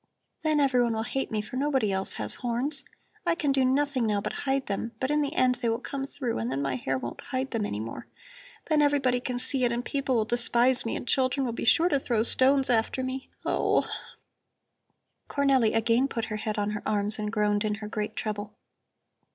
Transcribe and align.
Then 0.41 0.59
everyone 0.59 0.93
will 0.95 1.03
hate 1.03 1.29
me, 1.29 1.43
for 1.43 1.57
nobody 1.57 1.91
else 1.91 2.13
has 2.13 2.33
horns. 2.41 2.83
I 3.23 3.35
can 3.35 3.51
do 3.51 3.63
nothing 3.63 4.07
now 4.07 4.19
but 4.19 4.33
hide 4.49 4.65
them, 4.65 4.93
but 4.99 5.11
in 5.11 5.21
the 5.21 5.35
end 5.35 5.59
they 5.61 5.69
will 5.69 5.77
come 5.77 6.07
through 6.07 6.39
and 6.39 6.51
then 6.51 6.59
my 6.59 6.75
hair 6.75 6.97
won't 6.97 7.21
hide 7.21 7.51
them 7.51 7.67
any 7.67 7.79
more. 7.79 8.07
Then 8.67 8.81
everybody 8.81 9.19
can 9.19 9.37
see 9.37 9.63
it 9.63 9.71
and 9.71 9.85
people 9.85 10.15
will 10.15 10.25
despise 10.25 10.87
me 10.87 10.95
and 10.95 11.07
children 11.07 11.45
will 11.45 11.53
be 11.53 11.65
sure 11.65 11.87
to 11.89 11.99
throw 11.99 12.23
stones 12.23 12.67
after 12.67 13.03
me. 13.03 13.29
Oh!" 13.45 13.87
Cornelli 15.29 15.75
again 15.75 16.07
put 16.07 16.25
her 16.33 16.37
head 16.37 16.57
on 16.57 16.71
her 16.71 16.81
arms 16.83 17.19
and 17.19 17.31
groaned 17.31 17.63
in 17.63 17.75
her 17.75 17.87
great 17.87 18.15
trouble. 18.15 18.55